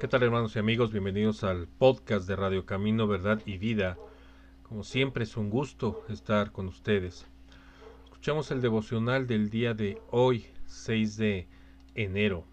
¿Qué 0.00 0.08
tal 0.08 0.24
hermanos 0.24 0.56
y 0.56 0.58
amigos? 0.58 0.90
Bienvenidos 0.90 1.44
al 1.44 1.68
podcast 1.68 2.26
de 2.26 2.34
Radio 2.34 2.66
Camino, 2.66 3.06
Verdad 3.06 3.40
y 3.46 3.58
Vida. 3.58 3.96
Como 4.64 4.82
siempre 4.82 5.22
es 5.22 5.36
un 5.36 5.50
gusto 5.50 6.04
estar 6.08 6.50
con 6.50 6.66
ustedes. 6.66 7.26
Escuchamos 8.02 8.50
el 8.50 8.60
devocional 8.60 9.28
del 9.28 9.50
día 9.50 9.72
de 9.72 10.02
hoy, 10.10 10.46
6 10.66 11.16
de 11.16 11.46
enero. 11.94 12.44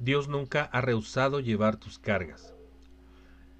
Dios 0.00 0.26
nunca 0.26 0.64
ha 0.64 0.80
rehusado 0.80 1.38
llevar 1.38 1.76
tus 1.76 2.00
cargas. 2.00 2.56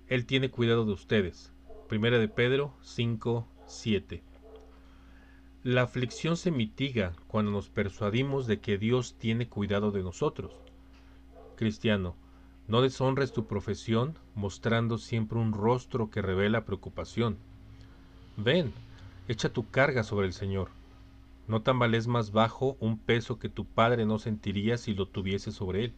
Él 0.08 0.26
tiene 0.26 0.50
cuidado 0.50 0.84
de 0.84 0.92
ustedes. 0.92 1.52
Primera 1.88 2.18
de 2.18 2.26
Pedro 2.28 2.74
5, 2.82 3.46
7. 3.66 4.24
La 5.62 5.82
aflicción 5.82 6.36
se 6.36 6.50
mitiga 6.50 7.12
cuando 7.28 7.52
nos 7.52 7.70
persuadimos 7.70 8.48
de 8.48 8.60
que 8.60 8.76
Dios 8.76 9.16
tiene 9.18 9.48
cuidado 9.48 9.92
de 9.92 10.02
nosotros. 10.02 10.61
Cristiano, 11.56 12.14
no 12.68 12.82
deshonres 12.82 13.32
tu 13.32 13.46
profesión 13.46 14.18
mostrando 14.34 14.98
siempre 14.98 15.38
un 15.38 15.52
rostro 15.52 16.10
que 16.10 16.22
revela 16.22 16.64
preocupación. 16.64 17.36
Ven, 18.36 18.72
echa 19.28 19.52
tu 19.52 19.68
carga 19.68 20.02
sobre 20.04 20.26
el 20.26 20.32
Señor. 20.32 20.70
No 21.48 21.62
tambalees 21.62 22.06
más 22.06 22.32
bajo 22.32 22.76
un 22.80 22.98
peso 22.98 23.38
que 23.38 23.48
tu 23.48 23.64
padre 23.64 24.06
no 24.06 24.18
sentiría 24.18 24.78
si 24.78 24.94
lo 24.94 25.06
tuviese 25.06 25.52
sobre 25.52 25.84
él. 25.86 25.92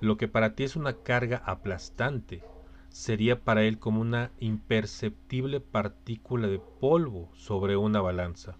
Lo 0.00 0.16
que 0.16 0.28
para 0.28 0.54
ti 0.54 0.64
es 0.64 0.76
una 0.76 0.94
carga 0.94 1.42
aplastante, 1.46 2.42
sería 2.88 3.40
para 3.40 3.62
él 3.64 3.78
como 3.78 4.00
una 4.00 4.30
imperceptible 4.40 5.60
partícula 5.60 6.48
de 6.48 6.58
polvo 6.58 7.30
sobre 7.34 7.76
una 7.76 8.00
balanza. 8.00 8.56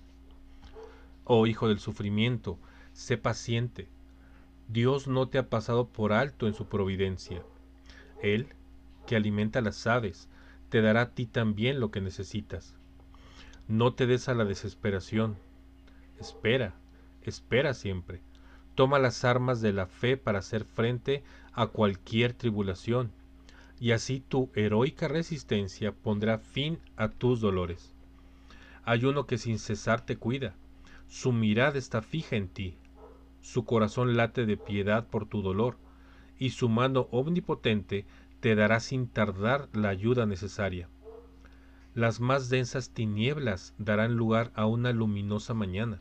Oh 1.24 1.46
hijo 1.46 1.68
del 1.68 1.78
sufrimiento, 1.78 2.58
sé 2.92 3.18
paciente. 3.18 3.88
Dios 4.68 5.06
no 5.06 5.28
te 5.28 5.38
ha 5.38 5.48
pasado 5.48 5.86
por 5.86 6.12
alto 6.12 6.46
en 6.46 6.54
su 6.54 6.66
providencia. 6.66 7.42
Él, 8.22 8.48
que 9.06 9.14
alimenta 9.14 9.60
las 9.60 9.86
aves, 9.86 10.28
te 10.70 10.82
dará 10.82 11.02
a 11.02 11.10
ti 11.10 11.26
también 11.26 11.78
lo 11.78 11.90
que 11.90 12.00
necesitas. 12.00 12.74
No 13.68 13.94
te 13.94 14.06
des 14.06 14.28
a 14.28 14.34
la 14.34 14.44
desesperación. 14.44 15.36
Espera, 16.18 16.74
espera 17.22 17.74
siempre. 17.74 18.20
Toma 18.74 18.98
las 18.98 19.24
armas 19.24 19.60
de 19.60 19.72
la 19.72 19.86
fe 19.86 20.16
para 20.16 20.40
hacer 20.40 20.64
frente 20.64 21.22
a 21.52 21.68
cualquier 21.68 22.34
tribulación, 22.34 23.12
y 23.80 23.92
así 23.92 24.20
tu 24.20 24.50
heroica 24.54 25.08
resistencia 25.08 25.92
pondrá 25.92 26.38
fin 26.38 26.78
a 26.96 27.08
tus 27.08 27.40
dolores. 27.40 27.94
Hay 28.84 29.04
uno 29.04 29.26
que 29.26 29.38
sin 29.38 29.58
cesar 29.58 30.04
te 30.04 30.16
cuida, 30.16 30.54
su 31.08 31.32
mirada 31.32 31.78
está 31.78 32.02
fija 32.02 32.36
en 32.36 32.48
ti, 32.48 32.76
su 33.46 33.64
corazón 33.64 34.16
late 34.16 34.44
de 34.44 34.56
piedad 34.56 35.06
por 35.06 35.26
tu 35.26 35.40
dolor, 35.40 35.76
y 36.36 36.50
su 36.50 36.68
mano 36.68 37.06
omnipotente 37.12 38.04
te 38.40 38.56
dará 38.56 38.80
sin 38.80 39.06
tardar 39.06 39.68
la 39.72 39.88
ayuda 39.88 40.26
necesaria. 40.26 40.88
Las 41.94 42.18
más 42.18 42.48
densas 42.48 42.90
tinieblas 42.90 43.72
darán 43.78 44.16
lugar 44.16 44.50
a 44.56 44.66
una 44.66 44.92
luminosa 44.92 45.54
mañana. 45.54 46.00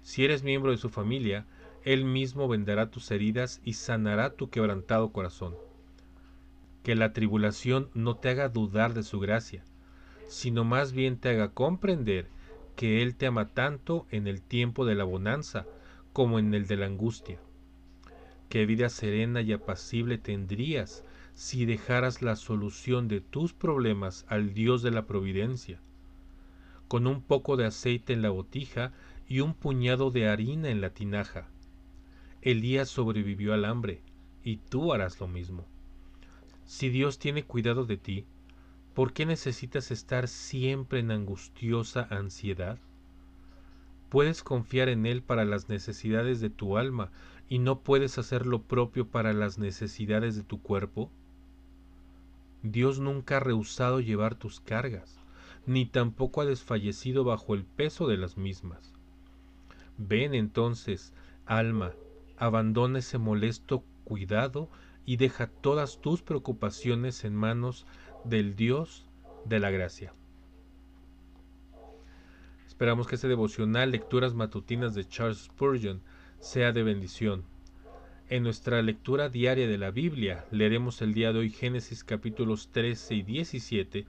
Si 0.00 0.24
eres 0.24 0.42
miembro 0.42 0.70
de 0.70 0.78
su 0.78 0.88
familia, 0.88 1.44
Él 1.84 2.06
mismo 2.06 2.48
vendará 2.48 2.90
tus 2.90 3.10
heridas 3.10 3.60
y 3.62 3.74
sanará 3.74 4.30
tu 4.30 4.48
quebrantado 4.48 5.12
corazón. 5.12 5.54
Que 6.82 6.94
la 6.94 7.12
tribulación 7.12 7.90
no 7.92 8.16
te 8.16 8.30
haga 8.30 8.48
dudar 8.48 8.94
de 8.94 9.02
su 9.02 9.20
gracia, 9.20 9.62
sino 10.28 10.64
más 10.64 10.92
bien 10.92 11.18
te 11.18 11.28
haga 11.28 11.50
comprender 11.50 12.26
que 12.74 13.02
Él 13.02 13.16
te 13.16 13.26
ama 13.26 13.50
tanto 13.50 14.06
en 14.10 14.26
el 14.26 14.40
tiempo 14.40 14.86
de 14.86 14.94
la 14.94 15.04
bonanza 15.04 15.66
como 16.18 16.40
en 16.40 16.52
el 16.52 16.66
de 16.66 16.76
la 16.76 16.86
angustia. 16.86 17.38
Qué 18.48 18.66
vida 18.66 18.88
serena 18.88 19.40
y 19.40 19.52
apacible 19.52 20.18
tendrías 20.18 21.04
si 21.34 21.64
dejaras 21.64 22.22
la 22.22 22.34
solución 22.34 23.06
de 23.06 23.20
tus 23.20 23.52
problemas 23.52 24.26
al 24.26 24.52
Dios 24.52 24.82
de 24.82 24.90
la 24.90 25.06
providencia. 25.06 25.78
Con 26.88 27.06
un 27.06 27.22
poco 27.22 27.56
de 27.56 27.66
aceite 27.66 28.14
en 28.14 28.22
la 28.22 28.30
botija 28.30 28.92
y 29.28 29.38
un 29.38 29.54
puñado 29.54 30.10
de 30.10 30.26
harina 30.26 30.70
en 30.70 30.80
la 30.80 30.90
tinaja. 30.90 31.46
Elías 32.42 32.88
sobrevivió 32.88 33.54
al 33.54 33.64
hambre, 33.64 34.02
y 34.42 34.56
tú 34.56 34.92
harás 34.92 35.20
lo 35.20 35.28
mismo. 35.28 35.66
Si 36.64 36.88
Dios 36.88 37.20
tiene 37.20 37.44
cuidado 37.44 37.84
de 37.84 37.96
ti, 37.96 38.24
¿Por 38.92 39.12
qué 39.12 39.24
necesitas 39.24 39.92
estar 39.92 40.26
siempre 40.26 40.98
en 40.98 41.12
angustiosa 41.12 42.08
ansiedad? 42.10 42.80
Puedes 44.08 44.42
confiar 44.42 44.88
en 44.88 45.04
Él 45.06 45.22
para 45.22 45.44
las 45.44 45.68
necesidades 45.68 46.40
de 46.40 46.50
tu 46.50 46.78
alma 46.78 47.10
y 47.48 47.58
no 47.58 47.80
puedes 47.80 48.18
hacer 48.18 48.46
lo 48.46 48.62
propio 48.62 49.06
para 49.06 49.32
las 49.32 49.58
necesidades 49.58 50.36
de 50.36 50.42
tu 50.42 50.62
cuerpo. 50.62 51.10
Dios 52.62 53.00
nunca 53.00 53.36
ha 53.36 53.40
rehusado 53.40 54.00
llevar 54.00 54.34
tus 54.34 54.60
cargas, 54.60 55.18
ni 55.66 55.86
tampoco 55.86 56.40
ha 56.40 56.46
desfallecido 56.46 57.24
bajo 57.24 57.54
el 57.54 57.64
peso 57.64 58.08
de 58.08 58.16
las 58.16 58.36
mismas. 58.36 58.94
Ven 59.98 60.34
entonces, 60.34 61.12
alma, 61.44 61.92
abandona 62.36 63.00
ese 63.00 63.18
molesto 63.18 63.84
cuidado 64.04 64.68
y 65.04 65.16
deja 65.16 65.48
todas 65.48 66.00
tus 66.00 66.22
preocupaciones 66.22 67.24
en 67.24 67.34
manos 67.34 67.86
del 68.24 68.56
Dios 68.56 69.06
de 69.44 69.58
la 69.58 69.70
gracia. 69.70 70.14
Esperamos 72.78 73.08
que 73.08 73.16
este 73.16 73.26
devocional, 73.26 73.90
lecturas 73.90 74.34
matutinas 74.34 74.94
de 74.94 75.04
Charles 75.04 75.38
Spurgeon, 75.38 76.00
sea 76.38 76.70
de 76.70 76.84
bendición. 76.84 77.42
En 78.28 78.44
nuestra 78.44 78.80
lectura 78.82 79.28
diaria 79.28 79.66
de 79.66 79.78
la 79.78 79.90
Biblia 79.90 80.46
leeremos 80.52 81.02
el 81.02 81.12
día 81.12 81.32
de 81.32 81.40
hoy 81.40 81.50
Génesis 81.50 82.04
capítulos 82.04 82.68
13 82.70 83.16
y 83.16 83.22
17 83.22 84.06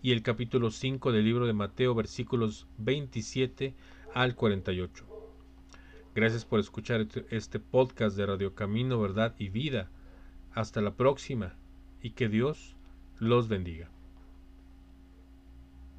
y 0.00 0.12
el 0.12 0.22
capítulo 0.22 0.70
5 0.70 1.10
del 1.10 1.24
libro 1.24 1.48
de 1.48 1.54
Mateo 1.54 1.92
versículos 1.96 2.68
27 2.78 3.74
al 4.14 4.36
48. 4.36 5.04
Gracias 6.14 6.44
por 6.44 6.60
escuchar 6.60 7.00
este, 7.00 7.26
este 7.30 7.58
podcast 7.58 8.16
de 8.16 8.26
Radio 8.26 8.54
Camino, 8.54 9.00
Verdad 9.00 9.34
y 9.40 9.48
Vida. 9.48 9.90
Hasta 10.52 10.80
la 10.80 10.94
próxima 10.94 11.56
y 12.00 12.10
que 12.10 12.28
Dios 12.28 12.76
los 13.18 13.48
bendiga. 13.48 13.90